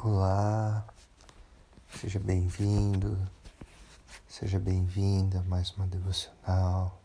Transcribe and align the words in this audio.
Olá, 0.00 0.86
seja 2.00 2.20
bem-vindo, 2.20 3.18
seja 4.28 4.56
bem-vinda 4.56 5.40
a 5.40 5.42
mais 5.42 5.72
uma 5.72 5.88
devocional. 5.88 7.02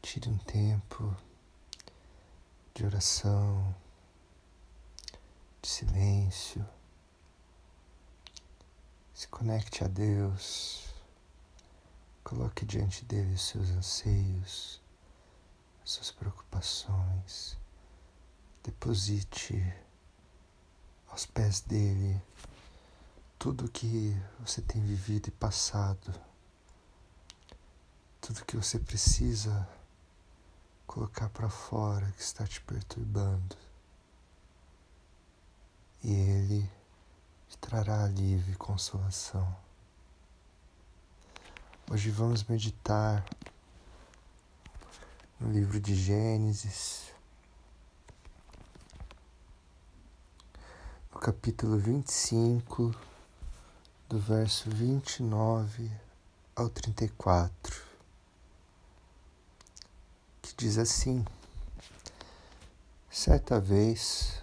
Tire 0.00 0.28
um 0.28 0.38
tempo 0.38 1.12
de 2.72 2.86
oração, 2.86 3.74
de 5.60 5.68
silêncio. 5.68 6.64
Se 9.12 9.26
conecte 9.26 9.82
a 9.82 9.88
Deus, 9.88 10.94
coloque 12.22 12.64
diante 12.64 13.04
dele 13.04 13.34
os 13.34 13.42
seus 13.48 13.70
anseios, 13.70 14.80
as 15.82 15.90
suas 15.90 16.12
preocupações. 16.12 17.58
Deposite 18.62 19.82
aos 21.12 21.26
pés 21.26 21.60
dele 21.60 22.18
tudo 23.38 23.70
que 23.70 24.16
você 24.40 24.62
tem 24.62 24.80
vivido 24.80 25.28
e 25.28 25.30
passado, 25.30 26.10
tudo 28.18 28.44
que 28.46 28.56
você 28.56 28.78
precisa 28.78 29.68
colocar 30.86 31.28
para 31.28 31.50
fora 31.50 32.10
que 32.12 32.22
está 32.22 32.46
te 32.46 32.62
perturbando. 32.62 33.56
E 36.02 36.12
ele 36.12 36.70
te 37.48 37.58
trará 37.58 38.04
alívio 38.04 38.54
e 38.54 38.56
consolação. 38.56 39.54
Hoje 41.90 42.10
vamos 42.10 42.42
meditar 42.44 43.22
no 45.38 45.52
livro 45.52 45.78
de 45.78 45.94
Gênesis 45.94 47.01
capítulo 51.20 51.78
25, 51.78 52.92
do 54.08 54.18
verso 54.18 54.68
29 54.68 55.88
ao 56.56 56.68
34, 56.68 57.80
que 60.40 60.54
diz 60.56 60.78
assim: 60.78 61.24
Certa 63.08 63.60
vez, 63.60 64.42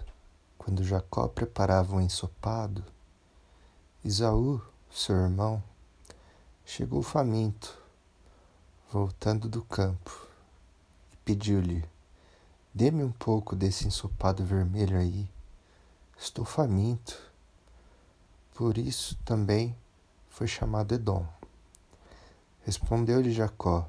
quando 0.57 0.83
Jacó 0.83 1.27
preparava 1.27 1.95
um 1.95 2.01
ensopado, 2.01 2.85
Isaú, 4.03 4.61
seu 4.89 5.15
irmão, 5.15 5.61
chegou 6.65 7.01
faminto, 7.01 7.77
voltando 8.89 9.49
do 9.49 9.63
campo, 9.63 10.27
e 11.11 11.17
pediu-lhe: 11.25 11.83
Dê-me 12.73 13.03
um 13.03 13.11
pouco 13.11 13.55
desse 13.55 13.85
ensopado 13.85 14.45
vermelho 14.45 14.97
aí 14.97 15.29
Estou 16.21 16.43
faminto. 16.43 17.17
Por 18.53 18.77
isso 18.77 19.17
também 19.23 19.73
foi 20.29 20.47
chamado 20.47 20.93
Edom. 20.93 21.25
Respondeu-lhe 22.65 23.31
Jacó: 23.31 23.87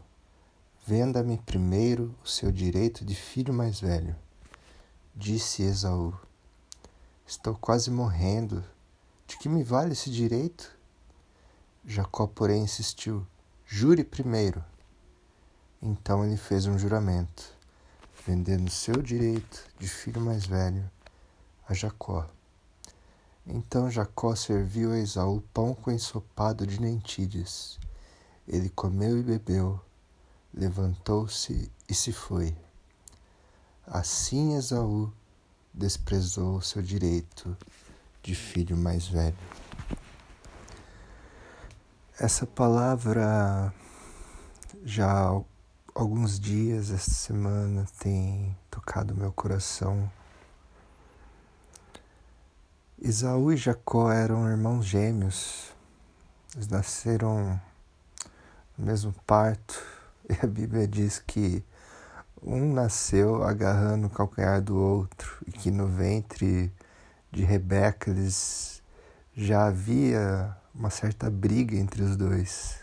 Venda-me 0.87 1.39
primeiro 1.39 2.15
o 2.25 2.29
seu 2.29 2.53
direito 2.53 3.05
de 3.05 3.17
filho 3.17 3.53
mais 3.53 3.81
velho. 3.81 4.15
Disse 5.13 5.65
Esaú: 5.65 6.15
Estou 7.27 7.57
quase 7.57 7.91
morrendo. 7.91 8.65
De 9.27 9.37
que 9.37 9.49
me 9.49 9.65
vale 9.65 9.95
esse 9.95 10.09
direito? 10.09 10.71
Jacó, 11.85 12.29
porém, 12.29 12.63
insistiu: 12.63 13.27
Jure 13.67 14.05
primeiro. 14.05 14.65
Então 15.83 16.25
ele 16.25 16.37
fez 16.37 16.67
um 16.67 16.79
juramento, 16.79 17.43
vendendo 18.25 18.71
seu 18.71 19.03
direito 19.03 19.65
de 19.81 19.89
filho 19.89 20.21
mais 20.21 20.47
velho 20.47 20.89
a 21.71 21.75
Jacó. 21.75 22.27
Então 23.47 23.89
Jacó 23.89 24.35
serviu 24.35 24.91
a 24.93 24.99
Esaú 24.99 25.41
pão 25.55 25.73
com 25.73 25.93
ensopado 25.93 26.67
de 26.67 26.79
lentilhas. 26.79 27.79
Ele 28.47 28.69
comeu 28.71 29.17
e 29.17 29.23
bebeu, 29.23 29.81
levantou-se 30.53 31.71
e 31.89 31.95
se 31.95 32.13
foi. 32.13 32.57
Assim 33.87 34.57
Esaú 34.57 35.13
desprezou 35.73 36.61
seu 36.61 36.83
direito 36.83 37.57
de 38.21 38.35
filho 38.35 38.77
mais 38.77 39.07
velho. 39.07 39.39
Essa 42.19 42.47
palavra 42.47 43.73
já 44.83 45.09
há 45.09 45.41
alguns 45.95 46.39
dias, 46.39 46.91
esta 46.91 47.13
semana, 47.13 47.87
tem 48.01 48.57
tocado 48.69 49.15
meu 49.15 49.33
coração 49.33 50.11
Isaú 53.03 53.51
e 53.51 53.57
Jacó 53.57 54.13
eram 54.13 54.47
irmãos 54.47 54.85
gêmeos. 54.85 55.73
Eles 56.55 56.69
nasceram 56.69 57.59
no 58.77 58.85
mesmo 58.85 59.15
parto. 59.27 59.83
E 60.29 60.45
a 60.45 60.47
Bíblia 60.47 60.87
diz 60.87 61.19
que 61.19 61.65
um 62.43 62.75
nasceu 62.75 63.43
agarrando 63.43 64.07
o 64.07 64.11
calcanhar 64.11 64.61
do 64.61 64.77
outro 64.77 65.43
e 65.47 65.51
que 65.51 65.71
no 65.71 65.89
ventre 65.89 66.71
de 67.33 67.43
Rebeca 67.43 68.11
eles 68.11 68.83
já 69.35 69.67
havia 69.67 70.55
uma 70.75 70.91
certa 70.91 71.31
briga 71.31 71.75
entre 71.77 72.03
os 72.03 72.17
dois. 72.19 72.81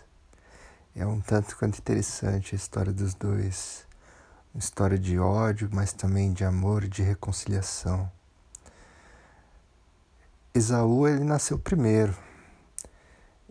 É 0.95 1.05
um 1.05 1.21
tanto 1.21 1.55
quanto 1.55 1.77
interessante 1.77 2.55
a 2.55 2.57
história 2.57 2.91
dos 2.91 3.13
dois. 3.13 3.85
Uma 4.51 4.59
história 4.59 4.97
de 4.97 5.19
ódio, 5.19 5.69
mas 5.71 5.93
também 5.93 6.33
de 6.33 6.43
amor 6.43 6.83
e 6.83 6.89
de 6.89 7.03
reconciliação. 7.03 8.11
Esaú 10.57 11.07
ele 11.07 11.23
nasceu 11.23 11.59
primeiro. 11.59 12.17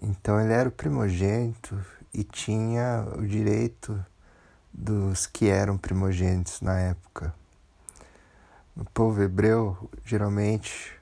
Então 0.03 0.41
ele 0.41 0.53
era 0.53 0.69
o 0.69 0.73
primogênito 0.73 1.81
e 2.13 2.25
tinha 2.25 3.07
o 3.17 3.25
direito 3.25 4.05
dos 4.73 5.25
que 5.25 5.49
eram 5.49 5.79
primogênitos 5.79 6.61
na 6.61 6.77
época. 6.77 7.33
No 8.75 8.85
povo 8.87 9.23
hebreu, 9.23 9.89
geralmente 10.05 11.01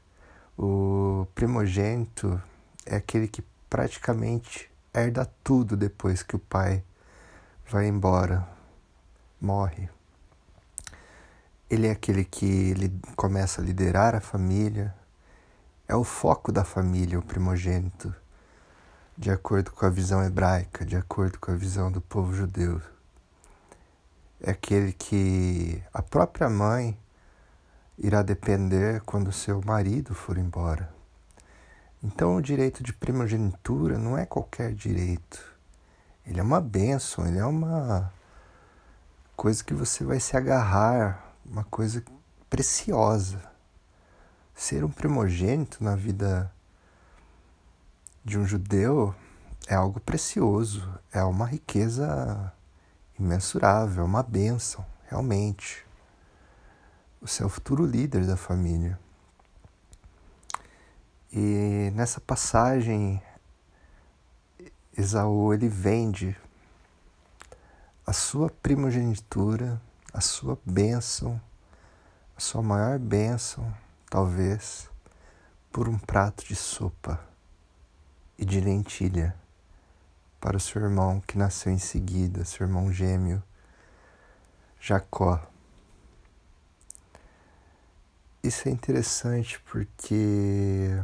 o 0.59 1.27
primogênito 1.35 2.41
é 2.85 2.97
aquele 2.97 3.27
que 3.27 3.43
praticamente 3.71 4.71
herda 4.93 5.25
tudo 5.43 5.75
depois 5.75 6.23
que 6.23 6.37
o 6.37 6.39
pai 6.39 6.85
vai 7.67 7.89
embora, 7.89 8.47
morre. 9.41 9.89
Ele 11.71 11.87
é 11.87 11.93
aquele 11.93 12.27
que 12.27 12.45
ele 12.45 12.93
começa 13.17 13.63
a 13.63 13.65
liderar 13.65 14.15
a 14.15 14.21
família, 14.21 14.95
é 15.87 15.95
o 15.95 16.05
foco 16.05 16.51
da 16.51 16.65
família, 16.65 17.19
o 17.19 17.23
primogênito, 17.23 18.15
de 19.17 19.31
acordo 19.31 19.71
com 19.71 19.85
a 19.85 19.91
visão 19.91 20.25
hebraica, 20.25 20.85
de 20.85 20.97
acordo 20.97 21.39
com 21.39 21.53
a 21.53 21.55
visão 21.55 21.93
do 21.93 22.01
povo 22.01 22.35
judeu. 22.35 22.81
É 24.41 24.51
aquele 24.51 24.93
que 24.93 25.83
a 25.93 26.03
própria 26.03 26.49
mãe 26.49 26.99
irá 27.99 28.23
depender 28.23 29.03
quando 29.03 29.31
seu 29.31 29.61
marido 29.65 30.15
for 30.15 30.39
embora. 30.39 30.93
Então, 32.03 32.37
o 32.37 32.43
direito 32.43 32.83
de 32.83 32.93
primogenitura 32.93 33.99
não 33.99 34.19
é 34.19 34.27
qualquer 34.27 34.75
direito. 34.75 35.55
Ele 36.27 36.41
é 36.41 36.43
uma 36.43 36.61
bênção, 36.61 37.27
ele 37.27 37.39
é 37.39 37.45
uma 37.47 38.13
coisa 39.37 39.63
que 39.63 39.73
você 39.73 40.05
vai 40.05 40.19
se 40.19 40.37
agarrar, 40.37 41.33
uma 41.45 41.65
coisa 41.65 42.03
preciosa 42.51 43.54
ser 44.55 44.85
um 44.85 44.91
primogênito 44.91 45.83
na 45.83 45.97
vida 45.97 46.51
de 48.25 48.39
um 48.39 48.47
judeu 48.47 49.15
é 49.67 49.75
algo 49.75 49.99
precioso, 49.99 50.99
é 51.13 51.23
uma 51.25 51.47
riqueza 51.47 52.53
imensurável, 53.19 54.03
é 54.03 54.07
uma 54.07 54.23
bênção, 54.23 54.85
realmente. 55.07 55.85
Você 57.21 57.43
é 57.43 57.47
o 57.47 57.49
futuro 57.49 57.85
líder 57.85 58.27
da 58.27 58.37
família. 58.37 58.99
E 61.33 61.91
nessa 61.95 62.21
passagem, 62.21 63.21
Esaú 64.97 65.53
ele 65.53 65.69
vende 65.69 66.37
a 68.07 68.13
sua 68.13 68.49
primogenitura, 68.51 69.81
a 70.13 70.21
sua 70.21 70.59
bênção, 70.65 71.41
a 72.37 72.41
sua 72.41 72.63
maior 72.63 72.99
bênção 72.99 73.75
talvez 74.15 74.89
por 75.73 75.89
um 75.89 75.99
prato 75.99 76.45
de 76.45 76.55
sopa 76.55 77.19
e 78.39 78.45
de 78.45 78.61
lentilha 78.61 79.35
para 80.41 80.57
o 80.57 80.61
seu 80.61 80.81
irmão 80.81 81.21
que 81.21 81.37
nasceu 81.37 81.73
em 81.73 81.79
seguida, 81.79 82.45
seu 82.45 82.65
irmão 82.65 82.93
gêmeo, 82.93 83.43
Jacó. 84.81 85.45
Isso 88.41 88.69
é 88.69 88.71
interessante 88.71 89.59
porque 89.63 90.97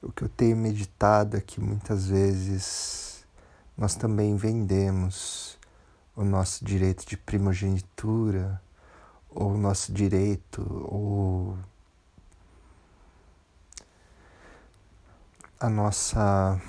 o 0.00 0.12
que 0.12 0.22
eu 0.22 0.28
tenho 0.28 0.56
meditado 0.56 1.36
é 1.36 1.40
que 1.40 1.60
muitas 1.60 2.06
vezes 2.06 3.26
nós 3.76 3.96
também 3.96 4.36
vendemos 4.36 5.58
o 6.14 6.22
nosso 6.22 6.64
direito 6.64 7.04
de 7.04 7.16
primogenitura 7.16 8.62
ou 9.34 9.58
nosso 9.58 9.92
direito, 9.92 10.62
ou 10.88 11.58
a 15.58 15.68
nossa 15.68 16.60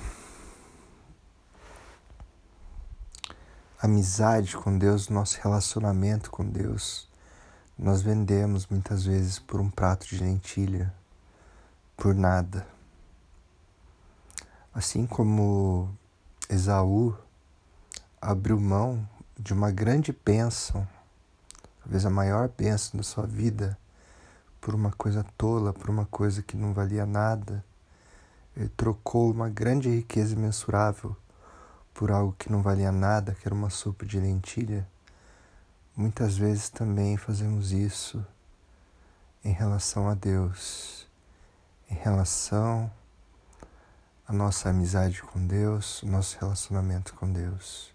amizade 3.80 4.58
com 4.58 4.78
Deus, 4.78 5.10
nosso 5.10 5.40
relacionamento 5.42 6.32
com 6.32 6.44
Deus. 6.44 7.08
Nós 7.78 8.02
vendemos 8.02 8.66
muitas 8.68 9.06
vezes 9.06 9.38
por 9.38 9.60
um 9.60 9.70
prato 9.70 10.08
de 10.08 10.18
lentilha, 10.18 10.94
por 11.96 12.16
nada. 12.16 12.66
Assim 14.74 15.06
como 15.06 15.90
Esaú 16.50 17.16
abriu 18.20 18.60
mão 18.60 19.08
de 19.38 19.54
uma 19.54 19.70
grande 19.72 20.18
bênção 20.26 20.88
talvez 21.86 22.04
a 22.04 22.10
maior 22.10 22.50
bênção 22.50 22.98
da 22.98 23.04
sua 23.04 23.28
vida, 23.28 23.78
por 24.60 24.74
uma 24.74 24.92
coisa 24.92 25.24
tola, 25.38 25.72
por 25.72 25.88
uma 25.88 26.08
coisa 26.08 26.42
que 26.42 26.58
não 26.58 26.74
valia 26.74 27.06
nada. 27.06 27.64
Ele 28.58 28.70
trocou 28.70 29.30
uma 29.30 29.50
grande 29.50 29.88
riqueza 29.90 30.34
imensurável 30.34 31.16
por 31.94 32.12
algo 32.12 32.36
que 32.40 32.52
não 32.52 32.64
valia 32.64 32.92
nada, 32.92 33.36
que 33.36 33.48
era 33.48 33.54
uma 33.54 33.70
sopa 33.70 34.04
de 34.04 34.20
lentilha. 34.20 34.88
Muitas 35.96 36.36
vezes 36.36 36.70
também 36.70 37.18
fazemos 37.18 37.72
isso 37.72 38.26
em 39.44 39.52
relação 39.52 40.10
a 40.10 40.16
Deus, 40.16 41.08
em 41.88 41.94
relação 41.94 42.92
à 44.28 44.34
nossa 44.34 44.70
amizade 44.70 45.22
com 45.22 45.46
Deus, 45.46 46.02
o 46.02 46.08
nosso 46.08 46.36
relacionamento 46.40 47.14
com 47.14 47.32
Deus. 47.32 47.94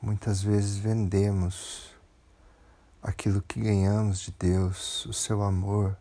Muitas 0.00 0.40
vezes 0.40 0.76
vendemos 0.76 1.89
aquilo 3.02 3.42
que 3.42 3.60
ganhamos 3.60 4.20
de 4.20 4.32
Deus, 4.32 5.06
o 5.06 5.12
seu 5.12 5.42
amor 5.42 5.96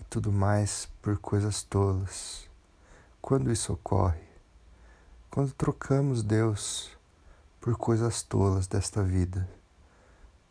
e 0.00 0.04
tudo 0.04 0.32
mais 0.32 0.88
por 1.02 1.18
coisas 1.18 1.62
tolas. 1.62 2.48
Quando 3.20 3.52
isso 3.52 3.72
ocorre? 3.72 4.22
Quando 5.30 5.52
trocamos 5.52 6.22
Deus 6.22 6.90
por 7.60 7.76
coisas 7.76 8.22
tolas 8.22 8.66
desta 8.66 9.02
vida 9.02 9.48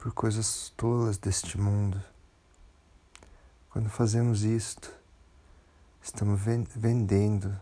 por 0.03 0.11
coisas 0.11 0.73
tolas 0.75 1.17
deste 1.17 1.57
mundo. 1.57 1.97
Quando 3.69 3.89
fazemos 3.89 4.43
isto, 4.43 4.93
estamos 6.01 6.41
vendendo 6.75 7.57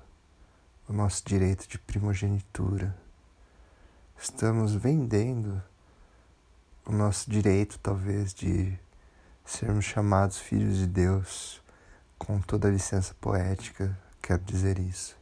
o 0.89 0.93
nosso 0.93 1.23
direito 1.23 1.67
de 1.67 1.77
primogenitura. 1.77 2.97
Estamos 4.19 4.73
vendendo 4.73 5.61
o 6.85 6.91
nosso 6.91 7.29
direito, 7.29 7.79
talvez, 7.79 8.33
de 8.33 8.77
sermos 9.45 9.85
chamados 9.85 10.37
filhos 10.37 10.77
de 10.77 10.87
Deus, 10.87 11.61
com 12.17 12.39
toda 12.39 12.67
a 12.67 12.71
licença 12.71 13.13
poética, 13.19 13.97
quero 14.21 14.43
dizer 14.43 14.79
isso. 14.79 15.15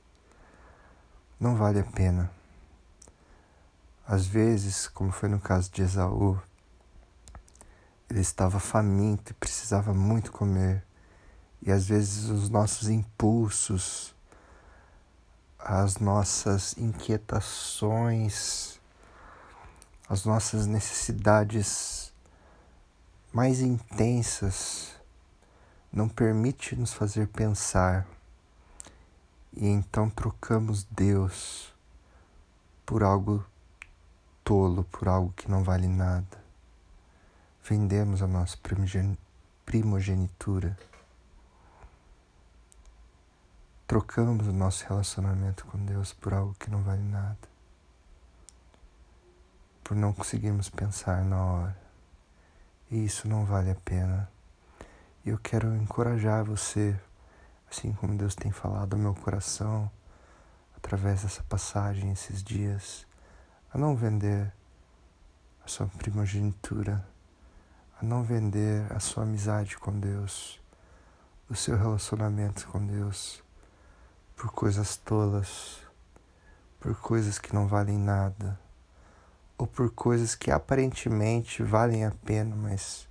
Não 1.39 1.55
vale 1.55 1.79
a 1.79 1.83
pena. 1.83 2.31
Às 4.05 4.25
vezes, 4.25 4.87
como 4.87 5.11
foi 5.11 5.29
no 5.29 5.39
caso 5.39 5.71
de 5.71 5.81
Esaú, 5.81 6.41
ele 8.09 8.21
estava 8.21 8.59
faminto 8.59 9.31
e 9.31 9.35
precisava 9.35 9.93
muito 9.93 10.31
comer. 10.31 10.83
E 11.61 11.71
às 11.71 11.87
vezes 11.87 12.29
os 12.29 12.49
nossos 12.49 12.89
impulsos, 12.89 14.15
as 15.59 15.97
nossas 15.97 16.75
inquietações, 16.77 18.78
as 20.09 20.25
nossas 20.25 20.65
necessidades 20.65 22.11
mais 23.31 23.61
intensas 23.61 24.99
não 25.93 26.09
permite 26.09 26.75
nos 26.75 26.91
fazer 26.91 27.27
pensar. 27.27 28.07
E 29.53 29.67
então 29.67 30.09
trocamos 30.09 30.83
Deus 30.85 31.71
por 32.85 33.03
algo 33.03 33.45
tolo, 34.43 34.83
por 34.85 35.07
algo 35.07 35.31
que 35.33 35.49
não 35.49 35.63
vale 35.63 35.87
nada. 35.87 36.43
Vendemos 37.63 38.23
a 38.23 38.27
nossa 38.27 38.57
primogenitura, 39.63 40.75
trocamos 43.85 44.47
o 44.47 44.51
nosso 44.51 44.87
relacionamento 44.87 45.67
com 45.67 45.77
Deus 45.85 46.13
por 46.13 46.33
algo 46.33 46.55
que 46.57 46.71
não 46.71 46.81
vale 46.81 47.03
nada, 47.03 47.37
por 49.89 49.97
não 49.97 50.13
conseguirmos 50.13 50.69
pensar 50.69 51.25
na 51.25 51.43
hora. 51.43 51.77
E 52.91 53.03
isso 53.03 53.27
não 53.27 53.43
vale 53.43 53.71
a 53.71 53.75
pena. 53.75 54.29
E 55.25 55.29
eu 55.29 55.39
quero 55.39 55.75
encorajar 55.75 56.45
você, 56.45 56.95
assim 57.67 57.91
como 57.93 58.15
Deus 58.15 58.35
tem 58.35 58.51
falado 58.51 58.93
ao 58.93 58.99
meu 58.99 59.15
coração, 59.15 59.89
através 60.77 61.23
dessa 61.23 61.41
passagem 61.41 62.11
esses 62.11 62.43
dias, 62.43 63.07
a 63.73 63.79
não 63.79 63.95
vender 63.95 64.53
a 65.65 65.67
sua 65.67 65.87
primogenitura 65.87 67.03
a 67.99 68.05
não 68.05 68.21
vender 68.21 68.85
a 68.93 68.99
sua 68.99 69.23
amizade 69.23 69.75
com 69.75 69.99
Deus, 69.99 70.61
o 71.49 71.55
seu 71.55 71.75
relacionamento 71.75 72.67
com 72.67 72.85
Deus, 72.85 73.43
por 74.35 74.51
coisas 74.51 74.97
tolas, 74.97 75.79
por 76.79 76.95
coisas 77.01 77.39
que 77.39 77.55
não 77.55 77.67
valem 77.67 77.97
nada, 77.97 78.68
ou 79.59 79.67
por 79.67 79.91
coisas 79.91 80.35
que 80.35 80.49
aparentemente 80.49 81.61
valem 81.61 82.05
a 82.05 82.11
pena, 82.11 82.55
mas 82.55 83.07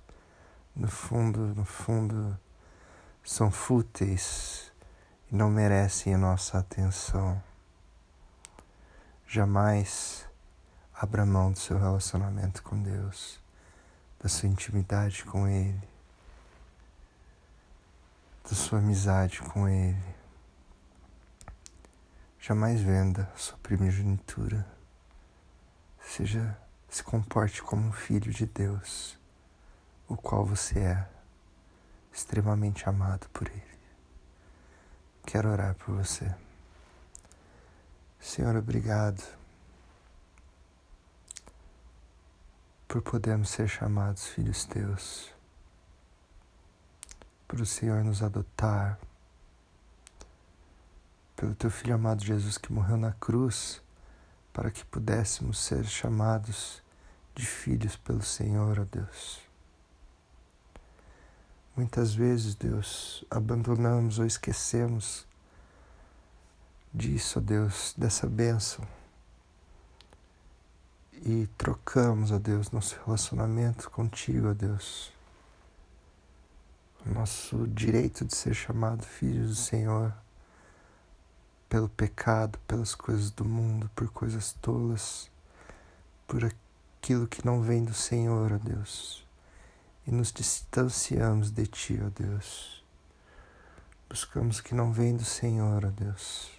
no 0.75 0.87
fundo, 0.87 1.39
no 1.53 1.63
fundo, 1.63 2.35
são 3.23 3.51
fúteis 3.51 4.71
e 5.31 5.35
não 5.35 5.51
merecem 5.51 6.15
a 6.15 6.17
nossa 6.17 6.57
atenção. 6.57 7.41
Jamais 9.27 10.25
abra 10.91 11.23
mão 11.23 11.51
do 11.51 11.59
seu 11.59 11.77
relacionamento 11.77 12.63
com 12.63 12.81
Deus 12.81 13.39
da 14.19 14.27
sua 14.27 14.49
intimidade 14.49 15.23
com 15.23 15.47
Ele, 15.47 15.87
da 18.43 18.55
sua 18.55 18.79
amizade 18.79 19.39
com 19.39 19.69
Ele. 19.69 20.03
Jamais 22.39 22.81
venda 22.81 23.31
sua 23.35 23.57
primogenitura. 23.59 24.78
Seja, 26.01 26.57
se 26.89 27.03
comporte 27.03 27.61
como 27.61 27.87
um 27.87 27.91
filho 27.91 28.31
de 28.31 28.45
Deus, 28.45 29.17
o 30.07 30.17
qual 30.17 30.45
você 30.45 30.79
é, 30.79 31.09
extremamente 32.11 32.89
amado 32.89 33.29
por 33.29 33.47
Ele. 33.47 33.79
Quero 35.25 35.49
orar 35.49 35.75
por 35.75 35.95
você. 35.95 36.33
Senhor, 38.19 38.55
obrigado 38.55 39.23
por 42.87 43.03
podermos 43.03 43.49
ser 43.49 43.67
chamados 43.67 44.27
filhos 44.27 44.65
teus, 44.65 45.31
por 47.47 47.61
o 47.61 47.65
Senhor 47.65 48.03
nos 48.03 48.23
adotar, 48.23 48.99
pelo 51.35 51.53
teu 51.53 51.69
Filho 51.69 51.93
amado 51.93 52.25
Jesus 52.25 52.57
que 52.57 52.73
morreu 52.73 52.97
na 52.97 53.11
cruz, 53.13 53.81
para 54.59 54.71
que 54.71 54.83
pudéssemos 54.83 55.57
ser 55.57 55.85
chamados 55.85 56.83
de 57.33 57.45
filhos 57.45 57.95
pelo 57.95 58.21
Senhor, 58.21 58.77
ó 58.77 58.83
Deus. 58.83 59.39
Muitas 61.77 62.13
vezes, 62.13 62.55
Deus, 62.55 63.23
abandonamos 63.31 64.19
ou 64.19 64.25
esquecemos 64.25 65.25
disso, 66.93 67.39
ó 67.39 67.41
Deus, 67.41 67.93
dessa 67.97 68.27
bênção 68.27 68.85
e 71.13 71.47
trocamos, 71.57 72.29
ó 72.29 72.37
Deus, 72.37 72.69
nosso 72.69 72.99
relacionamento 73.05 73.89
contigo, 73.89 74.49
ó 74.49 74.53
Deus. 74.53 75.13
O 77.05 77.13
nosso 77.13 77.65
direito 77.65 78.25
de 78.25 78.35
ser 78.35 78.53
chamado 78.53 79.05
filhos 79.05 79.47
do 79.51 79.55
Senhor 79.55 80.13
pelo 81.69 81.87
pecado, 81.87 82.57
pelas 82.67 82.95
coisas 82.95 83.29
do 83.29 83.45
mundo, 83.45 83.89
por 83.95 84.09
coisas 84.09 84.53
tolas, 84.53 85.29
por 86.27 86.43
aquilo 86.43 87.27
que 87.27 87.45
não 87.45 87.61
vem 87.61 87.85
do 87.85 87.93
Senhor, 87.93 88.51
ó 88.51 88.57
Deus. 88.57 89.23
E 90.07 90.11
nos 90.11 90.31
distanciamos 90.31 91.51
de 91.51 91.67
Ti, 91.67 91.99
ó 92.03 92.09
Deus. 92.09 92.83
Buscamos 94.09 94.57
o 94.57 94.63
que 94.63 94.73
não 94.73 94.91
vem 94.91 95.15
do 95.15 95.23
Senhor, 95.23 95.85
ó 95.85 95.89
Deus. 95.89 96.51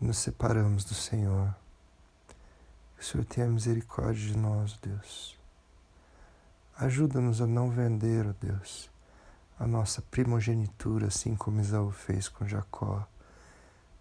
E 0.00 0.04
nos 0.04 0.18
separamos 0.18 0.84
do 0.84 0.94
Senhor. 0.94 1.52
Que 2.96 3.02
o 3.02 3.04
Senhor 3.04 3.24
tenha 3.24 3.48
misericórdia 3.48 4.28
de 4.28 4.38
nós, 4.38 4.78
Deus. 4.80 5.36
Ajuda-nos 6.76 7.40
a 7.40 7.46
não 7.46 7.68
vender, 7.68 8.26
ó 8.26 8.34
Deus, 8.40 8.88
a 9.58 9.66
nossa 9.66 10.00
primogenitura, 10.00 11.08
assim 11.08 11.34
como 11.34 11.60
Isaú 11.60 11.90
fez 11.90 12.28
com 12.28 12.48
Jacó, 12.48 13.06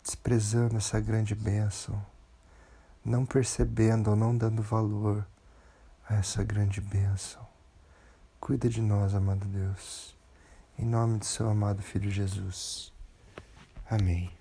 desprezando 0.10 0.76
essa 0.76 1.00
grande 1.00 1.36
bênção, 1.36 2.04
não 3.06 3.28
percebendo 3.28 4.10
ou 4.10 4.16
não 4.16 4.36
dando 4.36 4.60
valor 4.60 5.24
a 6.10 6.16
essa 6.16 6.44
grande 6.44 6.82
bênção. 6.82 7.48
Cuida 8.40 8.68
de 8.68 8.82
nós, 8.82 9.14
amado 9.14 9.46
Deus, 9.46 10.16
em 10.80 10.86
nome 10.86 11.20
do 11.20 11.26
seu 11.26 11.48
amado 11.48 11.84
Filho 11.84 12.10
Jesus. 12.10 12.92
Amém. 13.88 14.39